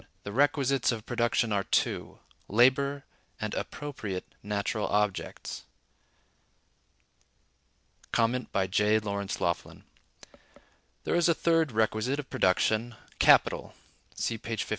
[0.23, 2.17] The Requisites of Production are Two:
[2.47, 3.05] Labor,
[3.39, 5.61] and Appropriate Natural Objects.
[8.11, 8.41] There
[11.15, 13.75] is a third requisite of production, capital
[14.15, 14.69] (see page 58).